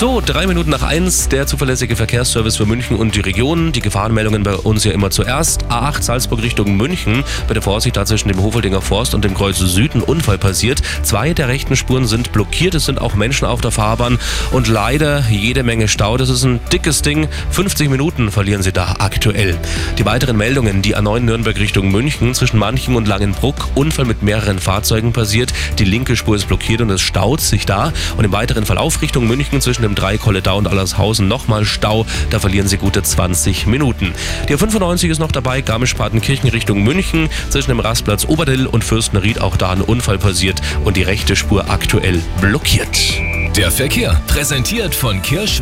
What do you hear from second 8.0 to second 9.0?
zwischen dem Hofeldinger